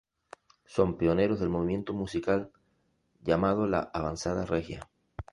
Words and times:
Son 0.65 0.97
pioneros 0.97 1.39
del 1.39 1.49
movimiento 1.49 1.93
musical 1.93 2.51
llamado 3.21 3.67
la 3.67 3.81
Avanzada 3.93 4.47
regia. 4.47 4.89